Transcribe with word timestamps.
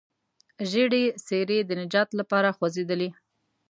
ژېړې 0.69 1.03
څېرې 1.25 1.59
د 1.65 1.71
نجات 1.81 2.09
لپاره 2.19 2.53
خوځېدلې. 2.57 3.09